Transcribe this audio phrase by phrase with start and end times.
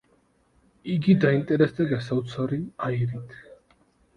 [0.93, 2.59] იგი დაინტერესდა გასაოცარი
[2.89, 3.37] აირით.